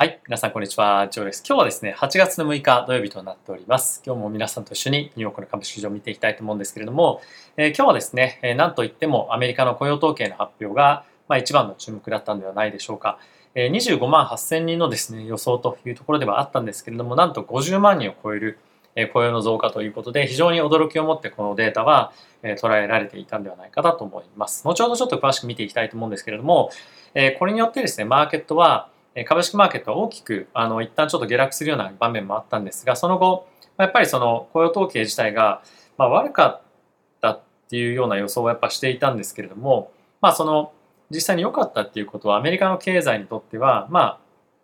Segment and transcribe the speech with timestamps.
[0.00, 0.20] はい。
[0.28, 1.08] 皆さん、こんにちは。
[1.10, 1.42] ジョーです。
[1.44, 4.00] 今日はですね、8月の6日土曜日となっております。
[4.06, 7.20] 今日も皆さんと一緒にニューヨークの株式市場を見ていきたいと思うんですけれども、
[7.56, 13.18] えー、今日はですね、えー、なんといってもアメリカの雇用統計の発表が、まあ、一番の注目だったのではないでしょうか。
[13.56, 18.60] えー、25万8000人のですね、予想というところではあったんですけれども、なんと50万人を超える
[19.12, 22.12] 雇用の増加ということで、非常に驚きを持ってこのデータは
[22.44, 24.62] 捉えられていたんではないかなと思います。
[24.64, 26.70] 後ほどちょっと詳しく見ていきたいと思うんですけれども
[27.14, 28.90] え、これによってですね、マーケットは
[29.24, 33.48] 株式マーケットは大きくあの一旦ちょっと下落するような場面もあったんですがその後
[33.78, 35.62] やっぱりその雇用統計自体が、
[35.96, 36.62] まあ、悪かっ
[37.20, 40.72] たっていうような予想をやっぱしていたんですけれども、まあ、その
[41.10, 44.18] 実際に良かったっていうことはアメリカの経済にとってはまあ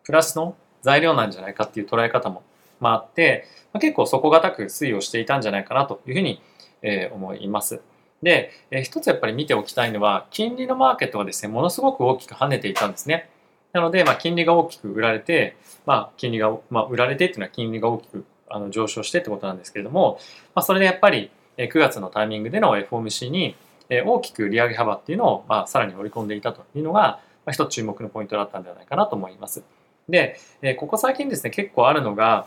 [0.05, 2.43] プラスの材料なんじゃないかっていう捉え方も、
[2.79, 6.43] まあ、って、まあ、結構底堅く推移をしていたんじゃないかなというふうに、
[6.83, 7.81] えー、思います。
[8.23, 13.31] で、えー、一つやっぱり見ておきたいのは金利のマーケットがですねものすごく大きく跳ねていたんですね。
[13.75, 20.19] なので、まあ、金利が大きく売られて、まあ、金利が、まあ、売られてっていうのは金利が大きくあの上昇してってことなんですけれども、
[20.55, 23.57] まあ、それでやっぱり9月のタイミングでの FOMC に
[23.91, 29.63] 大きく利上げ幅っていうのを、まあ、さらに織り込んでいたというのが、まあ、一つ注目のポイントだったんではないかなと思います。
[30.09, 30.39] で、
[30.79, 32.47] ここ最近ですね、結構あるのが、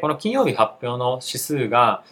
[0.00, 2.02] この金曜日発表の指数が、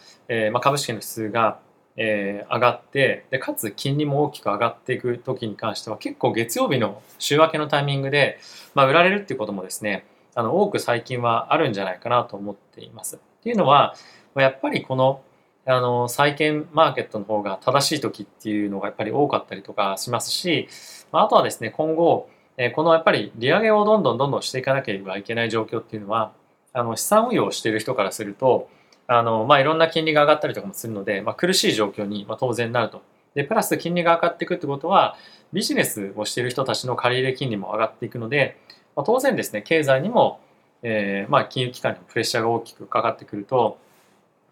[0.51, 1.59] まあ、株式の指数が
[2.01, 8.39] えー、上がってでかつ金利も大きく上がっていく時に関しては結構月曜日の週明けのタイミングで、
[8.73, 13.17] まあ、売られるっていうこともですねあの多く最近はあるんじゃないかなと思っています。
[13.17, 13.95] っていうのは
[14.35, 15.21] やっぱりこの
[15.65, 20.69] あの債券マーケットの方が正しい時っていうのがやっぱり多かったりとかしますし
[21.11, 22.29] まあとはですね今後
[22.75, 26.31] このやっぱり利上げをどんどんどんどんしていかなければいけない状況っていうのは
[26.71, 28.69] あの資産運用をしている人からすると
[29.11, 33.01] あの、まあ、いろんな金利が上がったりとかもするので、まあ、苦しい状況に、ま、当然なると。
[33.33, 35.17] で、プラス金利が上がっていくってことは、
[35.51, 38.57] ビジネスをしている人たちの借入金利も上がっていくので、
[38.95, 40.39] まあ、当然ですね、経済にも、
[40.83, 43.79] えー、ま、金融機関にもプレッシャーが大きくかかってくると、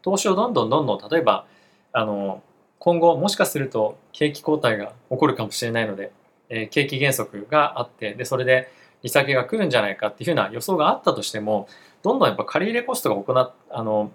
[0.01, 1.45] 投資をどんどんどんどん、例えば、
[1.93, 2.41] あの、
[2.79, 6.11] 今後もしかすると景気後退が起こるかもしれないので、
[6.49, 8.71] えー、景気減速があって、で、それで
[9.03, 11.67] 利下げが来るんじゃないかっていうふうな予想があったとしても、
[12.01, 14.11] どんどんやっぱ借入コストが行っあの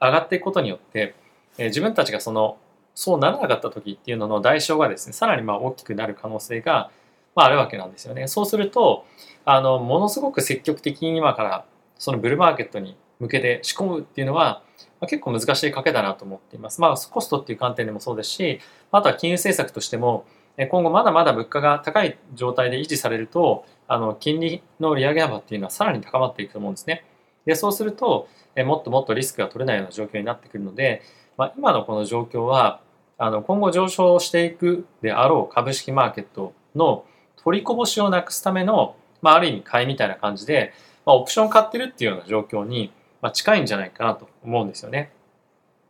[0.00, 1.14] 上がっていくことによって、
[1.58, 2.58] えー、自分たちがその
[2.94, 6.90] そうならなかった時っていうのの代償がですねさらにまあ大きくなる可能性が、
[7.34, 8.28] まあ、あるわけなんですよね。
[8.28, 9.04] そうすると
[9.44, 11.64] あのものすごく積極的に今から
[11.98, 14.62] そのブルーマーケットに向けて仕込むっていうのは、
[15.00, 16.80] まあ、結構難しい賭けだなと思っています。
[16.80, 18.60] まあコストっていう観点でもそうですし
[18.90, 20.24] あとは金融政策としても
[20.56, 27.04] 今後まだまだ物価が高い状態で維持されるとあの金利の利上げ幅っていうのはさらに高まっていくと思うんですね。
[27.46, 31.02] でそうするとえもっともっとリスクが取れないような状況になってくるので、
[31.36, 32.80] まあ、今のこの状況は
[33.18, 37.04] あの今後上昇していくであろう株式マーケットの
[37.36, 40.72] 取りこぼしをなくすための、まあ、ある意味買いみたいな感じで、
[41.06, 45.12] まあ、オプション買ってるっていうような状況に、ま、近いんじゃないかなと思うんですよね。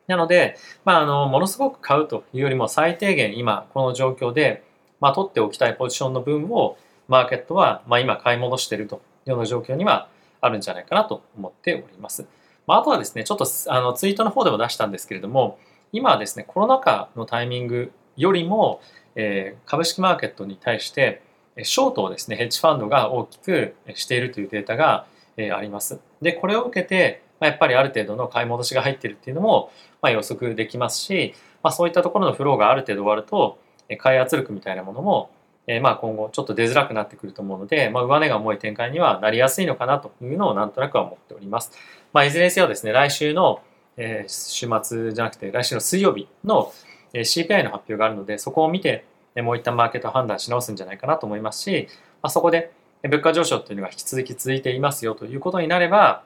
[0.06, 4.65] なので、まあ、あのものすごく買うというよりも最低限今この状況で、
[5.00, 10.09] まあ、取っておきたいポジションの分をマーケットは、まあ、今買い戻してるというような状況には
[10.40, 12.26] あるんじゃないかなと思っております。
[12.66, 15.58] まあ、あとはですね、ちょっとあのツイートの方でも出したんですけれども、
[15.92, 18.80] 今はですね、コロナ禍のタイミングよりも、
[19.16, 21.22] えー、株式マーケットに対して、
[21.62, 25.06] ショートをですね、ヘッジファンドが大きくしているというデータが、
[25.36, 25.98] えー、あります。
[26.22, 33.58] で、これを受けて、まあ、やっぱりある程度の買い戻しが入っているっていうのも、まあ、予測できますし、まあ、そういったところのフローがある程度終わると、
[33.98, 35.30] 買い圧力みたいなものも、
[35.66, 41.72] えー、まあ今後ちょっと出づらくなってくると思うので、まあ、上値が重い展開にはなりやすいのかなというのをなんとなくは思っております。
[42.12, 43.62] まあ、いずれにせよですね、来週の、
[43.97, 46.72] えー、週末じゃなくて、来週の水曜日の、
[47.12, 49.04] えー、CPI の発表があるので、そこを見て、
[49.34, 51.88] えー、もう一旦マーケット判断し直すんじゃないかなと思いますし、
[52.22, 52.72] まあ、そこで、
[53.03, 56.22] 物価上昇というのが引き続き続いていますよということになれば、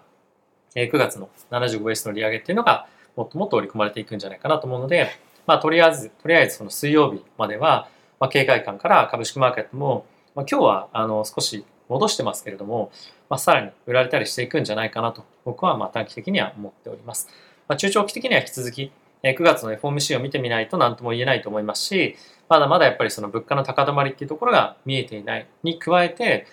[0.75, 5.11] えー、9月の 75S の利上げっていうのがもっともっと織り込まれていくんじゃないかなと思うので、
[5.47, 7.89] まあ、とりあえず、とりあえずその水曜日までは、
[8.21, 12.91] まあ、警戒感から株式マーケットも、まあ、今日はあの少し戻してますけれども、
[13.29, 17.29] まあ、さらに売られたりしていくんじゃないかなと僕はまあ短期的には思っております。
[17.69, 22.17] まあ、中長期的には引き続き9月の FOMC を見てみないと何とも言えないと思いますし、
[22.49, 26.47] まだまだやっぱりその物価の高止まりっていうところが見えていないに加えて、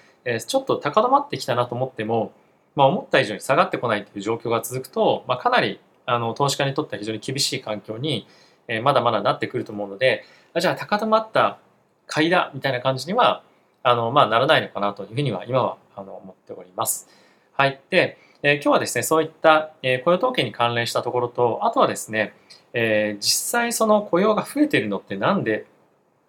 [0.48, 2.32] ちょっと高止まってきたなと思っても、
[2.76, 8.26] まあ、思った以上に下がってこないという状況が続くと、まあ、かなりあの投資家にとっては非常に厳しい環境に、
[8.68, 10.24] えまだまだなってくると思うので、
[10.60, 11.60] じゃあ高止まった
[12.08, 13.44] 買いだみたいな感じには
[13.84, 17.08] あの、まあ、ならないのかなというふうには今はあの思っております。
[17.54, 17.80] はい。
[17.90, 22.34] で、えー、今日はですね、そういった、えー、雇用統計に関連したところと、あとはですね、
[22.74, 25.66] えー、実際その雇用が増えてるのってなんで、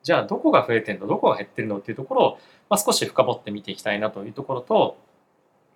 [0.02, 2.38] じゃあどこが増えてるの、どこが減ってるのっていうところを、
[2.68, 4.96] まあ、少し深掘って見ていきたいなというところと、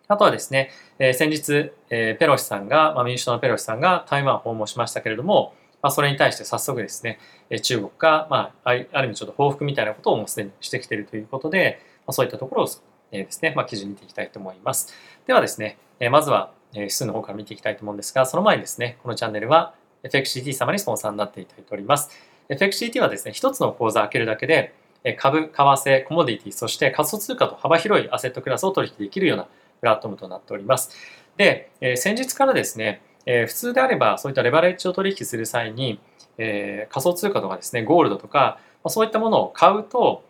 [0.08, 5.54] あとはですね、えー、先日、えー、ペロシさんが、まあ、民主党のペロシさんが台湾を訪問しましたけれども、
[5.86, 7.20] まあ、それに対して早速ですね、
[7.62, 12.68] 中国が、まあ、ある意味ちょっと報復みたいなことをもうすでにしてきているということで、まあ、そういったところを、
[13.12, 14.92] ですね、まあ、記事見ていきたいと思います。
[15.28, 15.78] ではですね、
[16.10, 22.10] まずは、指数の方から見ていきたいと思うんですが、その前にですね、このチャンネルは FXCT 様にスポンサーになっていただいております。
[22.48, 24.74] FXCT はですね、一つの口座を開けるだけで、
[25.18, 29.44] 株、為替、コモディティ、そして仮想通貨と幅広いアセットクラスを取引できるような
[29.78, 30.90] プラットフォームとなっております。
[31.36, 36.00] で、先日からですね、え普通であればそういったレバレッジを取引する際に、
[36.38, 40.22] えー仮想通貨とかですね、ゴールドとか、まそういったものを買うと、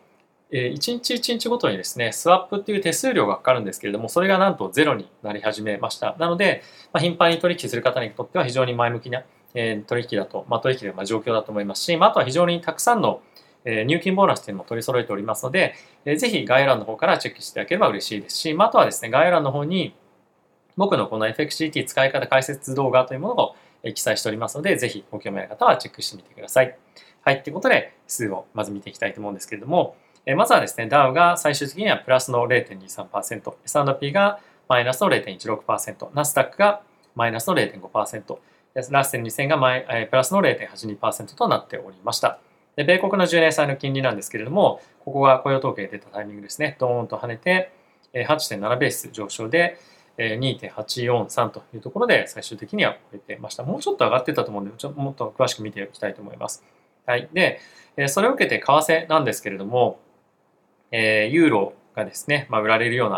[0.49, 6.15] え1日1日ごとにですね、スワップっていう手数料がかかるんですけれども、それがなんとゼロになり始めました。
[6.19, 6.63] なので、
[6.93, 9.23] ま頻繁に取引する方にとっては非常に前向きな、
[9.53, 13.21] え取引だと、まあ、取引の状況だと思いますし、まあ、あとは非常にたくさんの
[13.65, 19.93] 入金ボーナスというのも取り揃えておりますので、ぜひ概要欄の方からチェックしていただければ嬉しいですし、ま、あとはですね、概要欄の方に
[20.77, 23.55] 僕のこの FXGT 使い方解説動画というものを
[23.93, 26.77] 記載しておりますので、ぜひご興味ある方はチェックしてみてください。
[27.21, 36.81] はい、ということで、数をまず見ていきたいと思うんですけれども、えまずはですね、ダウが最終的にはプラスの0.23%、S&P がマイナスの0.16%、ナスダックが
[37.15, 38.37] マイナスの0.5%、
[38.91, 42.39] ラッセン2000がマイプラスの0.82%となっておりました。
[42.75, 47.71] で、米国の10年債の金利なんですけれども、ここが雇用統計出たタイミングですね、ドーンと跳ねて、
[48.13, 49.79] 8.7ベース上昇で、
[50.17, 53.63] 2.843というところで最終的には超えてました。
[53.63, 56.63] もうちょっと上がってたと思うんで、ちょもっと詳しく見ていきたいと思います。
[57.05, 57.29] はい。
[57.33, 57.59] で、
[58.07, 59.99] それを受けて為替なんですけれども、
[60.91, 63.09] えユーロがですね、まあ、売られるよう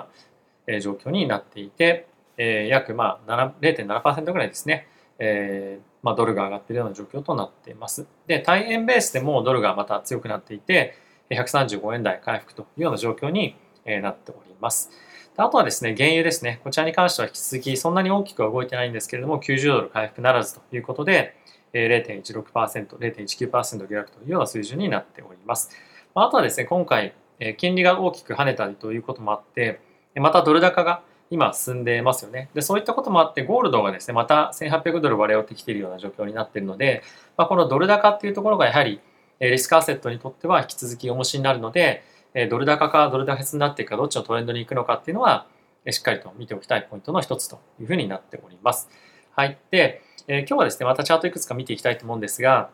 [0.71, 2.07] な状況になっていて、
[2.37, 4.87] え約まあ0.7%ぐらいですね、
[5.19, 8.05] え、まあ、ドルが上がっているような状況となっています。
[8.27, 10.95] で、対円ベースでもドルがまた強くなっていて、
[11.29, 13.55] 135円台回復というような状況に
[13.85, 14.91] なっております。
[15.41, 16.59] あとはですね、原油ですね。
[16.65, 21.33] こちらに関しては引き続きそんなに大きくは動いてないんですけれども、90ドル回復ならずということで、
[21.73, 25.71] 0.16%、0.19%下落というような水準になっております。
[26.13, 27.13] あとはですね、今回、
[27.55, 29.79] 金利が大きく跳ねたりということもあって、
[30.15, 32.49] またドル高が今進んでますよね。
[32.53, 37.01] で、そういったこともあって、ゴールドがですね、また1800ドル割れをってきているような状況になっているので、
[37.37, 38.99] まあ、このドル高っていうところがやはり、
[39.39, 42.03] リスクアセットにとっては引き続き重しになるので、
[42.33, 45.47] ドル高かドル高になっていくか、どっちのトレンドに行くのかっていうのは、
[45.89, 48.89] しっかりと見ておきたいポイントの一つというふうになっております。
[49.31, 49.57] はい。
[49.71, 52.69] で、え今日はですね、またチャートいくつか見ていきたいと思うんですが、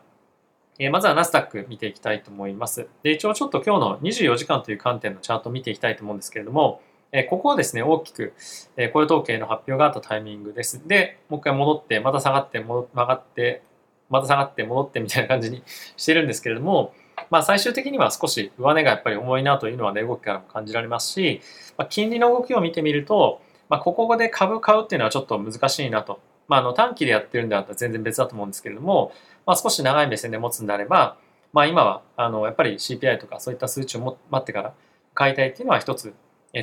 [0.78, 2.88] えまずはナスダック見ていきたいと思います。
[3.02, 6.82] で、一応ちょっと今日の24時間という観点のチャートを見ていきたいと思うんですけれども、
[7.12, 8.34] えここはですね、大きく、
[8.76, 10.86] え雇用統計の発表があったタイミングです。
[10.86, 13.62] で、もう一回戻って、また下がって、曲がって、
[14.10, 15.62] また下がって戻ってみたいな感じに
[15.96, 16.92] してるんですけれども、
[17.30, 21.40] まあ最終的には少し上値がやっぱり重いなというのは値、動きからも感じられますし、
[21.76, 26.20] まあ、金利の動きを見てみると、まあ、ここで株買うっていうのはちょっと難しいなと。
[26.48, 29.12] まあ、あの短期でやってるんであったら全然別だと思うんですけれども、
[29.44, 31.16] まあ、少し長い目線で持つんであれば、
[31.52, 34.74] まあ、今はあのやっぱり CPI とかそういった数値を待ってから
[35.14, 36.14] 買いたいっていうのは一つ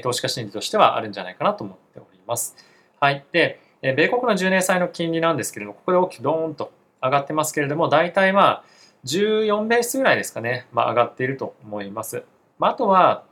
[0.02, 2.56] 投資家心理としてはあるんじゃないかなと思っております。
[3.00, 3.26] はい。
[3.32, 6.72] で、米国の10年債の金利なんですけれども、ここで大きくドーンと
[7.02, 8.64] 上がってますけれども、大体まあ、
[9.06, 12.24] 14ベースぐらいですかね、まあ、上がっていると思います。
[12.60, 13.26] まあ、あとは、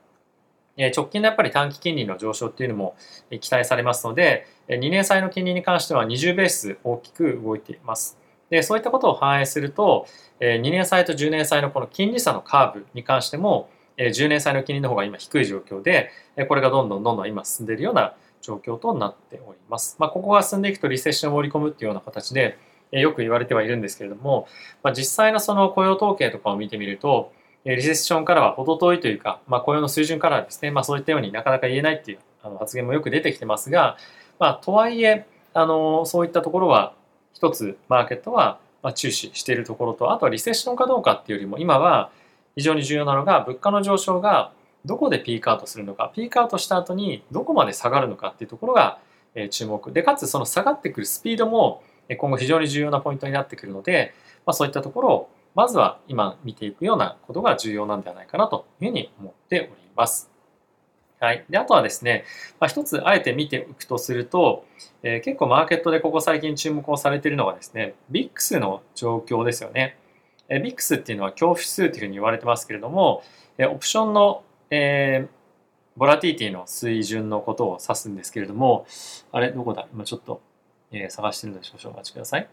[0.77, 2.95] 直近のやっぱり短期金利の上昇っていうのも
[3.39, 8.17] 期待されますので、2年債の金利に関しては20ベース大きく動いています。
[8.49, 10.07] で、そういったことを反映すると、
[10.39, 16.09] 2年債と10年債のこの金利差のカーブに関しても、10年債の金利の方が今低い状況で、
[16.47, 19.97] これがどんどんどんどん今進んでいるような状況となっております。
[19.99, 22.57] まあ、ここが進んでいくとリセッションを盛り込むっていうような形で、
[22.91, 24.47] よく言われてはいるんですけれども、
[24.83, 27.31] まあ、実際のその雇用統計とかを見てみると、
[27.65, 33.97] リセッションからは程遠いというか、まあ、雇用の水準からはですね、まあ、そういったようになかなか言えないっていうあの発言もよく出てきてますが、
[34.39, 36.93] まあ、とはいえ、あのそういったところは
[37.33, 38.59] 一つマーケットは
[38.95, 42.09] 注視しているところと、あとはリセッションかどうかっていうよりも、今は
[42.55, 44.51] 非常に重要なのが物価の上昇が
[44.83, 48.97] どこでピークアウトするのかピークアウトした後にどこまで下がるのかっていうところが
[49.51, 49.91] 注目。
[49.91, 51.83] でかつその下がってくるスピードも
[52.15, 54.13] 今後非常に重要なポイントになってくるので、
[54.45, 60.29] まあ、そういったところをまずは今見ていくようなことが重要なんではないかなというふうに思っております。
[61.19, 61.45] はい。
[61.49, 62.23] で、あとはですね、
[62.59, 64.65] まあ、一つあえて見ていくとすると、
[65.03, 69.97] えー、結構マーケットでここ最近注目をされているのがですね、VIX の状況ですよね。
[70.49, 70.57] え。
[70.57, 73.21] vix っていうのは恐怖指数というふうに言われてますけれども、
[73.59, 75.29] え、オプションの、えー、
[75.95, 78.87] ボラティティの水準のことを指すんですけれども、
[79.31, 79.87] あれ、どこだ？
[79.93, 80.41] 今ちょっと、
[80.91, 82.47] えー、探してるので少々お待ちください。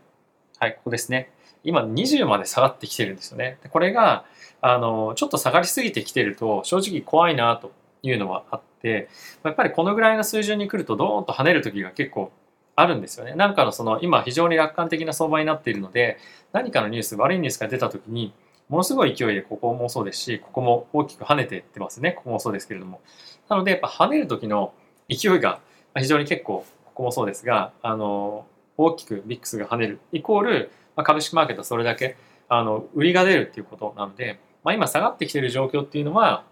[0.59, 1.31] はい、ここですね。
[1.65, 3.59] 今20まで下がってきてるんですよね。
[3.63, 4.25] でこれが、
[4.61, 9.09] あの、ちょっと下がりすぎてきてると、正直怖いなというのはあって
[9.43, 12.33] やっぱりこのぐらいの水準に来るとドーンと跳ねる時が結構
[12.77, 13.35] あるんですよね。
[13.35, 16.19] なんかのその今非常に楽観的な相場になっているので
[16.53, 18.33] 何かのニュース悪いニュースが出た時に
[18.69, 23.01] ものすごい勢いでここもそうですしここも大きく跳ねていってますねここもそうですけれども
[23.49, 24.75] なのでやっぱ跳ねる時の
[25.09, 25.61] 勢いが
[25.97, 26.65] 非常に結構
[26.99, 28.45] ここもそうですがあの
[28.77, 32.17] 大きくビックスが跳ねるイコール、まあ、株式マーケットそれだけ
[32.49, 36.43] あの売りが出るっていうことなので、まあ、今下がってきている状況っていうのは、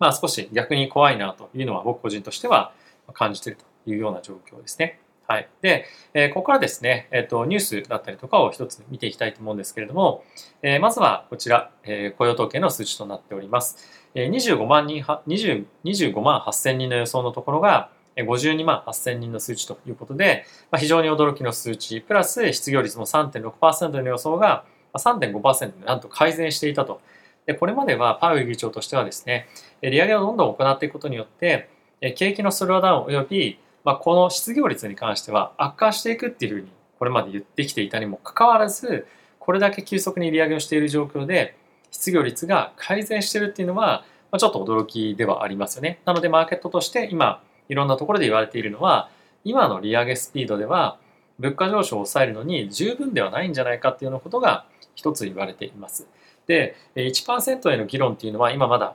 [0.00, 2.72] まあ、少し逆に怖いなというのは僕個人としては
[3.12, 4.98] 感じているというような状況ですね。
[5.28, 5.48] はい。
[5.62, 10.22] で、えー、ここからですね、え、ー、と、ニュースだったりとかを一つ見ていきたいと思うんですけれども、
[10.60, 13.78] えー、まずはこちら、えー、雇用統計の数値となっております。
[14.14, 27.00] えー、25万人は、20 25万8000人の予想のところが、52万8000人の数値ということで、まあ、非常に驚きの数値、プラス失業率も3.6%の予想が3.5%でなんと改善していたと。
[27.46, 29.48] でこれまではパウエル議長としてはですね、
[29.82, 31.68] 利上げをどんどん行っていくことによって、
[32.16, 39.06] 景気のスローダウンおよび、まあ、この失業率に関しては悪化していくっていうふうにこれまで言ってきていたにもかかわらず、
[39.38, 41.56] これだけ急速に利上げをしている状況で、
[41.90, 46.00] 失業率が改善しているっていうのは、まあ、ちょっと驚きではありますよね。
[46.06, 49.08] なのでマーケットとして今、いろんなところで言われているのは、
[49.44, 50.98] 今の利上げスピードでは、
[51.38, 56.06] 物価上昇を抑えるのに十分ではないんじゃないかっていうようなことが一つ言われています。
[56.46, 58.94] で、1%への議論っていうのは今まだ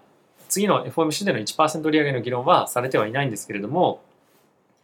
[0.49, 4.01] 次の FOMC での1%利上げの議論はされてはいないんですけれども、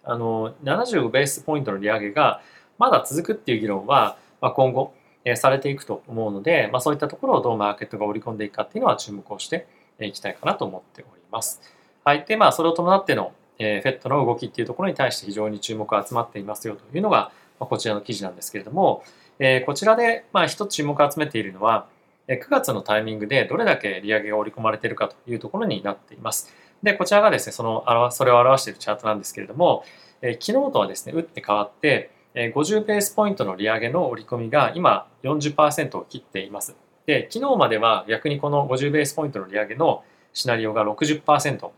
[0.04, 2.42] あの75ベースポイントの利上げが
[2.78, 4.94] まだ続くっていう議論は、まあ、今後、
[5.28, 9.66] えされていくと思うので、まあ、そういったところをどうマーケットが織り込んでいくかっていうのは注目をして
[10.00, 11.62] いきたいかなと思っております。
[12.04, 12.26] はい。
[12.28, 19.04] で、まあ、それを伴っての、えー、フェットの動きっていうところに対して非常に注目が集まっていますよというのが、ま、こちらの記事なんですけれども、
[19.40, 21.88] え、こちらで、まあ、一つ注目を集めているのは、
[22.28, 26.54] 9月のタイミングでどれだけ利上げが織り込まれているかというところになっています。
[26.82, 29.84] で、こちらがですね、その、それを表しているチャートなんですけれども、
[30.22, 36.76] え、昨日とはですね、打って変わって、え、50ベースポイントの利上げの織り込みが今40%を切っています。
[37.06, 41.70] で、昨日までは逆にこの50ベースポイントの利上げのシナリオが60%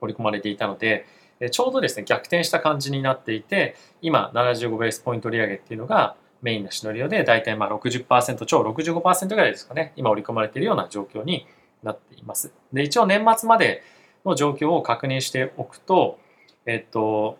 [0.00, 1.06] 織り込まれていたので、
[1.50, 11.46] ちょうどですね、逆転した感じになっていて、今75ベースポイント利上げっていうのがメインのシナリオで大体まあ60%超65%ぐらいですかね今織り込まれているような状況に
[11.82, 13.82] なっていますで一応年末まで
[14.26, 16.18] の状況を確認しておくと
[16.66, 17.38] えっと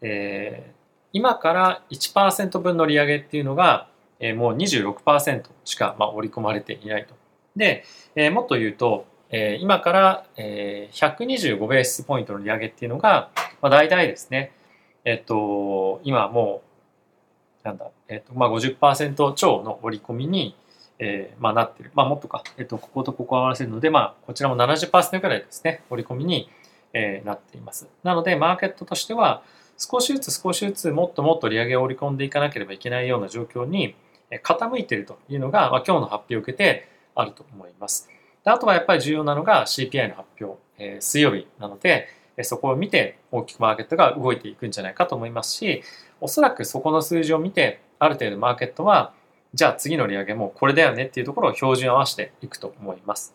[0.00, 0.72] えー、
[1.12, 3.88] 今から1%分の利上げっていうのが、
[4.20, 7.14] えー、もう26%しか、まあ、織り込まれていないと。
[7.56, 7.84] で、
[8.14, 13.30] えー、もっと言うと、えー、今から、えー、125ベースポイントの利上げっていうのが、
[13.60, 14.52] まあ、大体ですね、
[15.04, 16.68] えっと、今もう
[17.68, 20.56] なんだ、えっ、と、まあ50%超の織り込みに、
[20.98, 21.90] えー、まあなってる。
[21.94, 26.50] まあもっとか、えっ、と、こことここを合わせるので、まあこちらも70%くらいですね、織り込みに、
[26.92, 27.88] えー、なっています。
[28.02, 29.42] なので、マーケットとしては、
[29.76, 33.94] 少しずつ少しずつもっともっと利上げを織り込んでいかなければいけないような状況に
[34.30, 38.10] 傾いているというのが、まあ、今日の発表を受けてあると思います。
[38.48, 42.08] であとはやっぱり重要なのが CPI の発表、えー、水曜日なので、
[42.42, 45.82] そこを見て大きくマーケットが動いていくんじゃないかと思いますし、
[46.18, 49.12] おそらくそこの数字を見て、ある程度マーケットは、
[49.52, 53.34] じゃあ次の利上げもこれだよねっていうところを標準合わせていくと思います。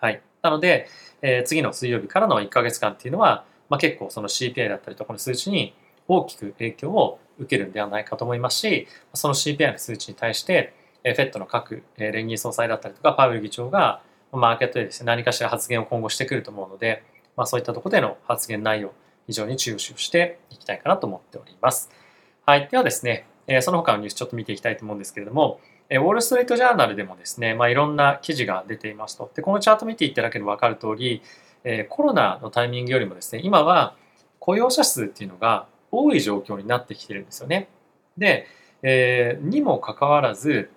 [0.00, 0.20] はい。
[0.42, 0.88] なので、
[1.22, 5.72] えー、次の水曜日からの1ヶ月間っていうのは、まあ、結構その CPI だったりとかの数値に
[6.08, 14.02] 大きく影響を受けるんではないかと思いますし、その CPI の数値に対して、えー、FED の各、連銀総裁だったりとか、パウエル議長が、
[14.36, 17.02] マーケットでですね、何かしら発言を今後してくると思うので、
[17.36, 18.92] まあ、そういったところでの発言内容、
[19.26, 21.90] 非常に注視をしていきたいかなと思っております。
[22.44, 22.68] はい。
[22.70, 23.26] ではですね、
[23.60, 29.30] その他のニュースちょっと見ていきたいと思うんですけれども、ウォール・ストリート・ジャーナルでもですね、まあ、いろんな記事が出ていますと。
[29.34, 31.22] で、このチャート見ていただければ分かる通り、
[31.88, 33.94] コロナのタイミングよりもですね、今は
[34.38, 37.68] 雇用者数っていうのが多い状況になってきてるんですよね。
[38.16, 38.46] で、
[38.82, 40.70] えー、にもかかわらず、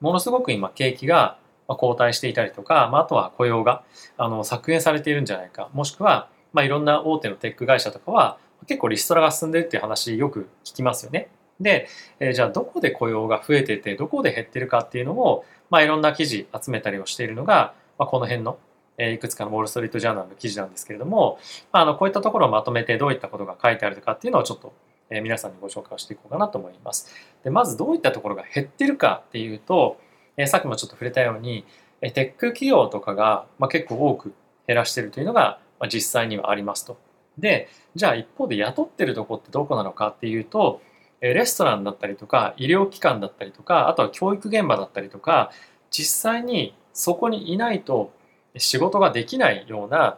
[0.00, 3.82] ものすごく今景気が後退していたりとか、まあ、あとは雇用が
[4.16, 11.28] あの削減されているんじゃないか、もしくはまあ、いろんな大手のテック会社とかは結構リストラが進んでるっていう話よく聞きますよね。
[11.60, 11.88] で、
[12.20, 18.58] えー、じゃあどこで雇用が増えててどこで減ってるかっていうのを、まあ、いろんな記事集めたりをしているのが、まあ、この辺の、
[18.98, 21.38] えー、いくつかのウォール・ストリート・ジャーナルの記事なんですけれども、
[21.72, 24.72] まあ、あのこういったところをまとめてどういったことが書いてあるかっていうのをちょっと、
[25.10, 27.12] えー、皆さんにご紹介をしていこうかなと思います。
[27.42, 29.98] でまずどういったところが減ってるかっていうと、
[30.36, 31.64] え、さっきもちょっと触れたように、
[32.00, 34.34] え、テック企業とかが、ま、結構多く
[34.66, 36.96] 減らしてるというのがまあ、実際にはありますと。
[37.38, 40.80] で、じゃあ一方で雇ってるとこってどこなのかっていうと、
[41.20, 45.50] レストランだったりとか、医療機関だったりとか、あとは教育現場だったりとか、
[45.90, 48.12] 実際にそこにいないと、
[48.56, 50.16] 仕事ができないような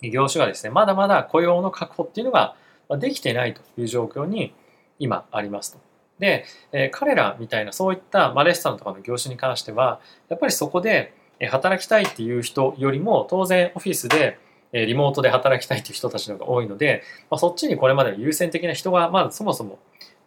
[0.00, 2.54] 業種がですねまだまだ雇用の確保っていうのが
[2.98, 4.54] できてないという状況に
[5.00, 5.89] 今ありますと。
[6.20, 11.12] で、え、彼らみたいなそういった、まあ、レストランとかの業種に関してはやっぱりそこで
[11.48, 14.38] 働きたいっていう人よりも当然オフィスで
[14.72, 19.78] リモートで働きたいっていう人たちの方が多いので、まあ、そっちにこれまで優先的な人がまずそもそも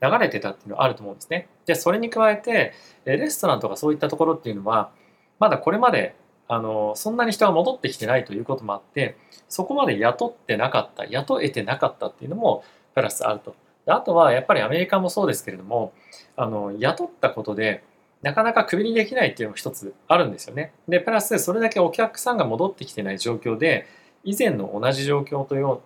[0.02, 1.48] 流れてたっていうのはあると思うんですね。
[1.66, 2.74] でそれに加えて
[3.06, 4.92] レストランとかそういったところっていうのは
[5.40, 6.16] まだこれまで
[6.48, 9.16] あのそんなに人が戻ってきてないということもあって
[9.48, 13.56] そこまで雇ってなかった雇えてなかったっていうのもプラスあると。
[13.86, 15.94] あとはやっぱりアメリカもそうですけれども
[16.36, 17.84] あの雇ったことで
[18.22, 20.74] なかなかクビにできないっていうのも一つあるんですよね。
[20.88, 23.86] でプラスそれだけお客さんが戻ってきてない状況で
[24.24, 25.78] 以前の同じ状況という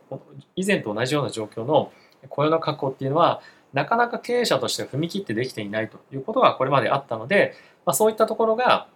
[0.56, 1.92] 以前と同じような状況の
[2.30, 3.42] 雇用の確保っていうのは
[3.74, 7.54] なかなか経営者として踏み切ってできていないということがこれまであったので、
[7.86, 8.88] まあ、そういったところが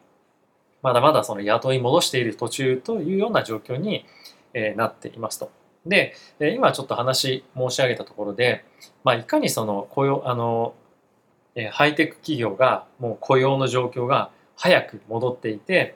[0.82, 4.06] まだまだその雇い戻している途中というような状況に
[4.76, 5.52] なっていますと。
[5.86, 8.66] で今ちょっと話申し上げたところで、
[9.04, 10.74] まあ、いかにその雇用あの
[11.72, 15.96] ハイテク企業がもう雇用の状況が早く戻っていて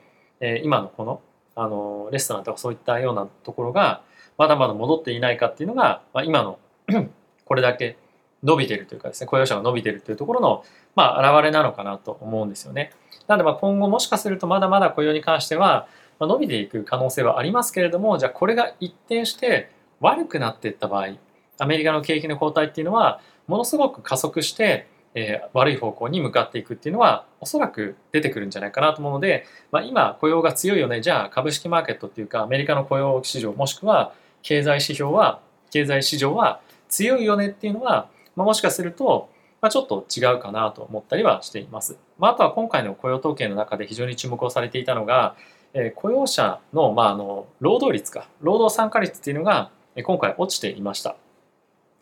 [0.64, 1.22] 今のこの
[1.56, 4.02] あのレストランとかそういったようなところが
[4.38, 6.60] まだまだ戻っていないかっていうのが、まあ、今の
[7.46, 7.98] これだけ
[8.44, 10.66] 伸びてるというかですね雇用者が伸びてるというところの、
[10.96, 12.92] まあ、表れなのかなと思うんですよね。
[13.28, 15.88] なのでまあ今後もしかするとまだまだ雇用に関しては
[16.20, 21.10] 伸びていく可能性はありますけれどもじゃあこれが一転して悪くなっていった場合
[21.58, 35.40] アメリカの景気の後退っていうのはものすごく加速してえー、悪い方向に向かっていくっていうのはおそらく出てくるんじゃないかなと思うので、まあ、今雇用が強いよねじゃあ株式マーケットっていうかアメリカの雇用市場もしくは経済指標は
[35.72, 36.60] 経済市場は
[36.90, 39.30] 強いよねっていうのは、まあ、もしかすると、
[39.62, 41.98] まあ、ちょっと違うかなと思ったりはしています。
[42.20, 45.36] まあ、あとは今回の雇用統計の中で非常に注目をされていたのが、
[45.74, 49.72] えー、雇用者の,、まあ、あの労働率か労働参加率っていうのが
[50.04, 51.16] 今回落ちていました。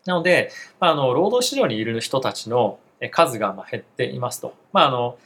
[0.04, 2.78] なので、まあ、の労働市場にいる人たちの
[3.10, 4.54] 数が減っていますと。
[4.72, 5.18] まあ、あの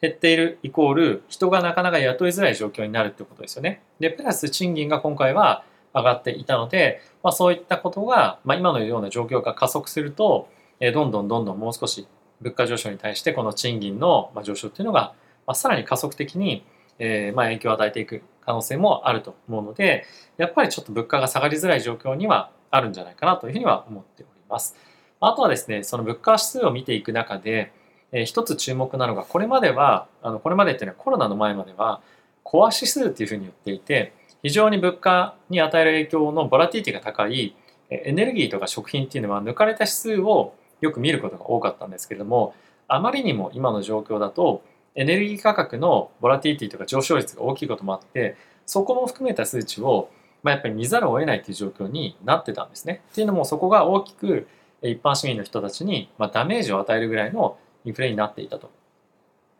[0.00, 3.82] 減っているイコール人がなかなか雇いづらい状況になるってことですよね。
[4.00, 10.48] で、プラス賃金が今回は上がっていたので、まあ、そういったことが、まあ、今のような状況が加速すると、
[10.80, 12.08] どんどんどんどんもう少し
[12.40, 15.14] 物価上昇に対してこの賃金の上昇っていうのが、
[15.46, 16.64] まあ、さらに加速的に、
[16.98, 20.04] えー、まあ影響を与えていく可能性もあると思うので
[20.36, 24.74] やっぱりちょっと物価が下がりづらい状況にはあるんじゃないかなというふうには思っております。
[25.20, 27.70] あとはですね、その物価指数を見ていく中で、
[28.10, 32.00] えー、一つ注目なのが、これまでは、あのこれまでっていうのはコロナの前までは、
[32.42, 37.54] コア指数っていうふうに言っていて、非常に物価に与える影響のボラティティが高い
[37.88, 42.54] エネルギーとか食品っていうのは抜かれた指数をよく見ることが多かったんですけれども、
[42.88, 50.10] あまりにも今の状況だと、エネルギー価格のボラティリティとか上昇率が大きいこともあって、そこも含めた数値を、
[50.42, 53.02] まあ、やっぱり見ざるを得ないという状況になってたんですね。
[53.12, 54.48] っていうのもそこが大きく
[54.82, 58.70] 一般市民の人たちに、まあダメージを与えるぐらいのインフレになっていたと。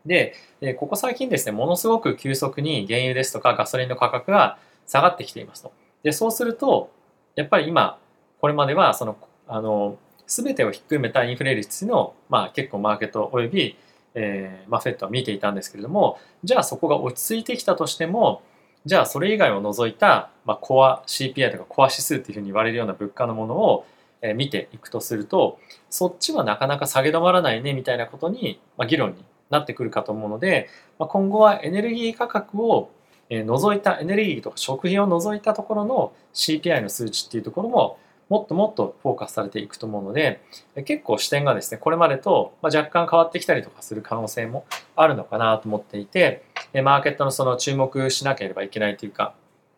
[0.05, 0.35] で、
[0.79, 5.73] ここ最近ですね、ものすごく急速に原油ですとかガソリンの価格が下がってきていますと。
[6.03, 6.91] で、そうすると、
[7.37, 7.99] やっぱり今、
[8.41, 9.17] これまでは、その、
[9.47, 13.77] あの、すべてをひっくるめたインフレ率の、まあ結構マーケットおよび、
[14.15, 18.43] えー、まあ、フェットは見ていたんですけれども、じゃあそこが落ち着いてきたとしても、
[18.85, 23.87] じゃあそれ以外を除いた、まあ、コア CPI とかコア指数っていうふうに言われるような物価のものを
[24.35, 25.59] 見ていくとすると
[25.91, 32.91] そっちはなかなか下げ止まらないねみたいなことに、まあ、議論になってくるかと思うので、まあ、今後はエネルギー価格を
[33.31, 37.99] 除いたエネルギーとか食品を除いたところの CPI の数値っていうところも
[38.33, 40.41] もっともっとフォーカスされていくと思うので
[40.87, 44.65] 結構視点がですねこれまでと若干変わってきたりとかする可能性も
[44.97, 46.43] あるのかなと思っていて
[46.83, 49.35] マーケットのその注目しなければいけないというか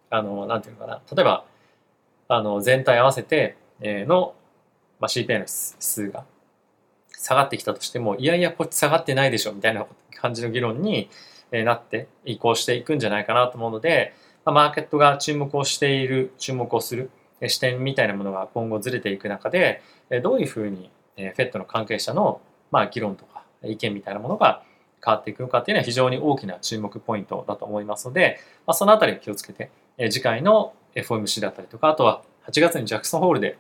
[0.09, 1.01] あのなんていうのかな。
[1.13, 1.45] 例えば
[2.29, 4.37] あの全体合わせての、
[5.01, 6.25] ま、CPI の指数が
[7.19, 11.11] 下がってきたとしてもいやいやこっち下がってないでしょみたいな感じの議論に
[11.51, 14.15] なって移行していくんじゃないかなと思うので、
[14.45, 17.11] マーケットが注目をしている注目をする
[17.49, 19.83] 視点みたいなものが今後ずれていく中で
[20.23, 24.63] どういうふうに FED の関係者のまあ議論とか意見みたいなものが
[25.05, 29.71] 変わっていくのかっていうのは非常に大きな注目ポイントだと思いますので、まあ、そのあたり気をつけて
[30.11, 33.59] 次回の FOMC だったりとかあとは8月にジャクソンホールで、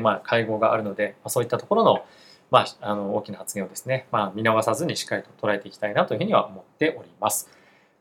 [0.00, 2.04] まあ会合があるので、まあ、そういったところの,、
[2.50, 7.48] まあ、あの大きな発言をですね、まあ、見逃さずにしっかりと捉えていきたいなというふうには思っております。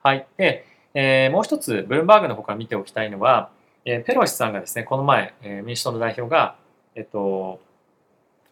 [0.02, 0.26] はい。
[0.38, 3.50] で、えー、もう一つ、ブルームバーグの方から見ておきたいのは、
[3.86, 6.56] え、ペロシさんがですね、この前、え、民主党の代表が、
[6.96, 7.60] えっと、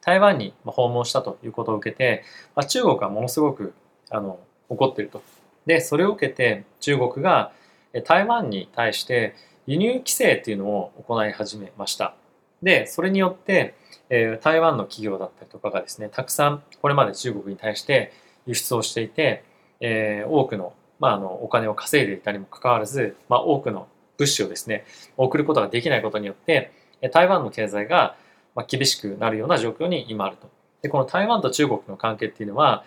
[0.01, 2.23] 台湾に訪問したということを受けて、
[2.55, 3.73] まあ、中国はものすごく
[4.09, 5.21] あの怒っていると。
[5.65, 7.51] で、それを受けて中国が、
[8.05, 9.35] 台湾に対して
[9.67, 12.15] 輸入規制っていうのを行い始めました。
[12.63, 13.75] で、それによって、
[14.09, 18.13] え台湾の企業だったりとかがですね、たくさんこれまで中国に対して
[18.45, 19.43] 輸出をしていて、
[19.81, 23.87] え、多くの,、まあ、あのお金を稼いでいたにもかかわらず、まあ、多くの
[24.21, 24.85] 物資をですね、
[25.17, 26.71] 送ることができないことによって、
[27.11, 28.15] 台湾の経済が
[28.67, 30.49] 厳しくなるような状況に今あると。
[30.81, 32.83] で、この台湾と中国の関係っていうのは、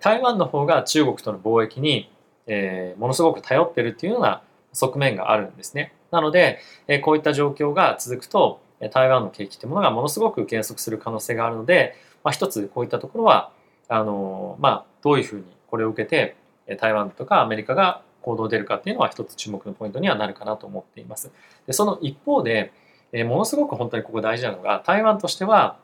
[0.00, 2.10] 台湾の方が中国との貿易に、
[2.46, 5.92] えー、ものすごく頼ってるっていうような側面があるんですね。
[6.10, 8.60] なので、えこういった状況が続くと、
[8.92, 13.50] 台湾の景気というものがものすごく減速する可能性があるので、まあ、一つこういったところは、
[13.88, 16.36] あのまあ、どういうふうにこれを受けて
[16.76, 21.30] 台湾とかアメリカが行動出るかっていうのは一つ注目のポイントにはなるかなと思っています。
[21.66, 22.72] でその一方で、
[23.12, 25.78] えものすごく本当にここ大事なのが台湾としては、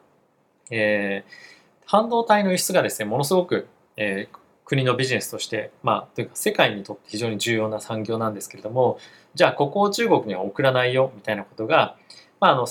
[0.71, 1.33] えー、
[1.87, 3.67] 半導体の輸出がですねものすごく、
[3.97, 8.99] えー、国のビジネスとして、まあ、というか世界にとって非常に重要な産業なんですけれども
[9.35, 11.97] じゃあここを中国には送らないよみたいなことが、
[12.41, 12.67] まあ、あの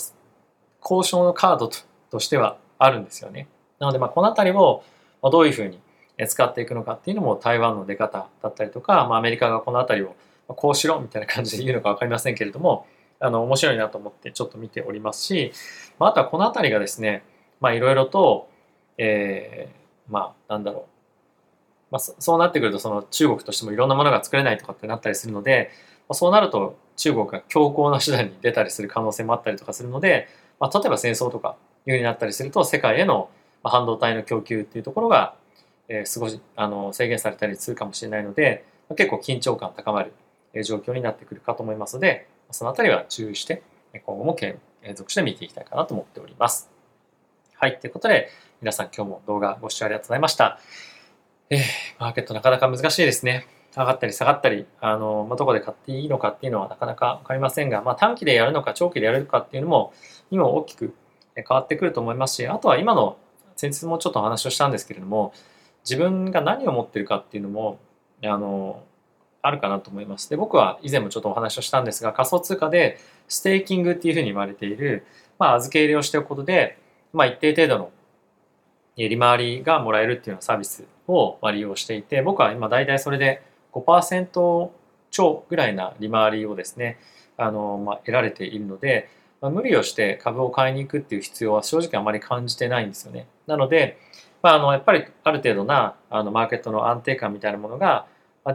[0.82, 1.70] 交渉のカード
[2.12, 3.48] としてはあるんですよね。
[3.80, 4.84] なのでまあこの辺りを
[5.24, 5.80] どういうふうに
[6.28, 10.16] 使っていくのかっていうのも台湾の出方だったりとか、まあ、アメリカがこの辺りを
[10.48, 12.86] こうしろみたいな感じで言うのか分かりませんけれども
[13.20, 15.52] あの面白いなと思ってちょっと見ておりますし、
[15.98, 17.24] まあ、あとはこの辺りがですね
[17.62, 18.50] いろいろと、
[18.98, 20.84] えー、まあなんだろう、
[21.92, 25.72] まあ、そうなってくるとその中国としてもいろんなものが作れないとかってなったりするので
[26.12, 30.28] そうなると中国が強硬な手段に出たりする可能性もあったりとかするので、
[30.60, 31.56] まあ、例えば戦争とか
[31.88, 33.30] いうふうになったりすると世界への
[33.64, 35.36] 半導体の供給っていうところが
[35.88, 38.66] え少しあの制限されたりするかもしれないので
[38.96, 40.14] 結構緊張感高まる
[40.64, 43.64] 状況になってくるかと思いますのでそのあたりは注意して
[44.06, 44.58] 今後も継
[44.96, 46.70] 続して見ていきたいかなと思っております。
[47.56, 47.80] はい。
[47.80, 48.30] ということで
[48.62, 50.60] 皆さん今日も動画ご視聴ありがとうございました。
[51.50, 51.60] えー、
[52.00, 53.48] マーケットなかなか難しいですね。
[53.76, 59.94] 上がったり下がったり、あの、まあ、どこで買っていいのかっていうのはなかなかわかりませんが、まあ、短期でやるのか長期でやるのかっていうのも
[60.30, 60.94] 今大きく
[61.36, 63.18] 変わってくると思いますし、あとは今の
[63.56, 65.34] 先日もちょっとお話をしたんですけれども、
[65.84, 67.80] 自分が何を持ってるかっていうのも
[68.24, 68.84] あの
[69.42, 70.30] あるかなと思います。
[70.30, 75.06] で僕は以前もちょっとお話をしたんですが仮想通貨でステーキングっていうふうに言われている、
[75.38, 76.78] まあ、預け入れをしておくことで、
[77.12, 77.92] まあ、一定程度の
[78.96, 83.44] 利回りがもらえるっていうようなサービスを利用していて僕は今大体それで
[83.74, 84.70] 5%
[85.12, 87.00] 超ぐらいな利回りをですね
[87.38, 89.10] あの、まあ、得られているので、
[89.42, 93.28] まあ、無理をして株を買いに行くっていう必要は正直あまり感じてないんですよね。
[93.48, 93.98] なので
[94.44, 98.06] まあ、あのやっぱりある程度なあのマーケットの安定感みたいなものが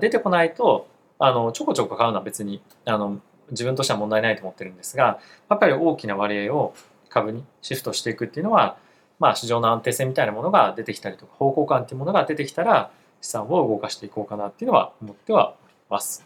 [0.00, 0.86] 出てこないと
[1.18, 3.20] あのちょこちょこ買うのは別にあの
[3.50, 5.18] 自分としては問題ないと思ってるんですが
[5.50, 6.74] やっぱり大きな割合を
[7.08, 8.76] 株にシフトしていくっていうのは、
[9.18, 16.24] まあ、市場の安定性みたいなものが出てきたりとか方向感っていうものが出てきたら資産を動かしていこうかなっていうのは思ってはおります。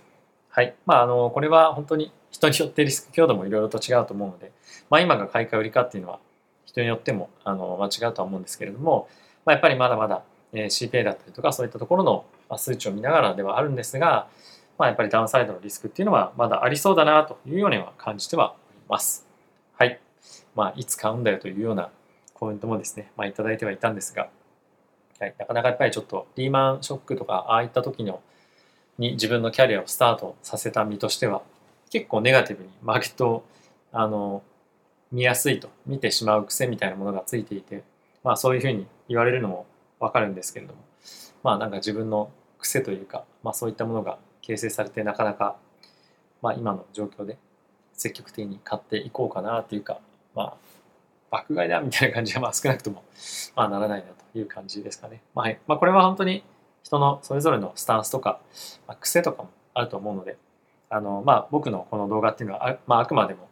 [0.48, 0.75] はい。
[0.85, 4.53] まあ、あの、これは本当に人によってリスク強度もいろいろと違うと思うので、
[4.90, 6.18] まあ、今が買いか売りかっていうのは
[6.66, 9.09] 人によってもあの間違うとは思うんですけれども、
[9.45, 12.25] まあ、やっぱりまだまだえ CPA だったりとかそういったところの
[12.57, 14.29] 数値を見ながらではあるんですが、
[14.79, 19.27] まあ、やっぱりダウンサイドのリスクっていうのはまだありそうだなというようには感じてはおります。
[19.75, 19.99] はい。
[20.55, 21.91] まあ、いつ買うんだよというような
[22.35, 24.29] コメントもですね、まあ、いただいてはいたんですが、
[25.19, 28.21] はい、なかなかやっぱりちょっとリーマンショックとかああいった時の
[28.99, 31.43] に自分のキャリアをスタートさせた身としては
[31.91, 33.45] 結構ネガティブにマーケットを
[33.93, 34.43] あの
[35.11, 37.85] 見やすいと見てしまう癖みたいなものがついていて
[38.25, 39.66] まあそういうふうに言われるのも
[40.01, 40.81] わかるんですけれども
[41.42, 45.57] まあなんか自分の癖というか、まあ、そういったものが形成されてなかなか、
[46.40, 47.37] まあ、今の状況で
[47.92, 50.01] 積極的に買っていこうかなというか
[50.35, 50.55] まあ
[51.31, 53.05] 爆買いだみたいな感じはまあ少なくとも
[53.55, 55.22] まあならないなという感じですかね。
[55.35, 56.42] まあ、はいまあ、これは本当に
[56.83, 58.40] 人のそれぞれのスタンスとか、
[58.87, 60.37] まあ、癖とかもあると思うので
[60.90, 63.48] あの、まあ、僕のこの動画っていうのはあ,、まあ、あくまでも、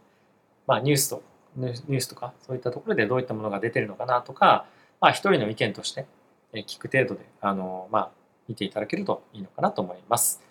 [0.66, 1.22] まあ、ニュースと
[1.56, 4.66] ニュースとかそういったところでどういったものが出てるのかなとか、
[5.00, 6.06] まあ、一人の意見として
[6.54, 8.10] 聞く程度であの、まあ、
[8.48, 10.42] 見ていただけるといいのかなと思います。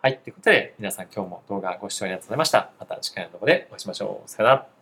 [0.00, 0.18] はい。
[0.18, 2.70] ということで、皆さん今日も動画ご視聴ありがとうございました。
[2.78, 4.30] また次回の動画でお会いしましょう。
[4.30, 4.77] さよなら。